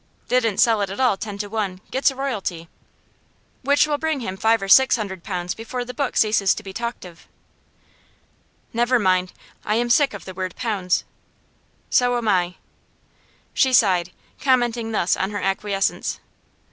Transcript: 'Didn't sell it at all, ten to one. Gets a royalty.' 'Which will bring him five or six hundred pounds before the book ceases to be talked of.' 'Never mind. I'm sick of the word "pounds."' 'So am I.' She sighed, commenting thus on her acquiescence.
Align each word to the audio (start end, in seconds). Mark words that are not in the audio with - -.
'Didn't 0.29 0.57
sell 0.57 0.81
it 0.81 0.89
at 0.89 0.99
all, 0.99 1.15
ten 1.15 1.37
to 1.37 1.45
one. 1.47 1.79
Gets 1.91 2.09
a 2.09 2.15
royalty.' 2.15 2.67
'Which 3.61 3.85
will 3.85 3.99
bring 3.99 4.19
him 4.21 4.35
five 4.35 4.59
or 4.59 4.67
six 4.67 4.95
hundred 4.95 5.23
pounds 5.23 5.53
before 5.53 5.85
the 5.85 5.93
book 5.93 6.17
ceases 6.17 6.55
to 6.55 6.63
be 6.63 6.73
talked 6.73 7.05
of.' 7.05 7.27
'Never 8.73 8.97
mind. 8.97 9.31
I'm 9.63 9.91
sick 9.91 10.15
of 10.15 10.25
the 10.25 10.33
word 10.33 10.55
"pounds."' 10.55 11.03
'So 11.91 12.17
am 12.17 12.27
I.' 12.27 12.55
She 13.53 13.73
sighed, 13.73 14.09
commenting 14.39 14.91
thus 14.91 15.15
on 15.15 15.29
her 15.29 15.39
acquiescence. 15.43 16.19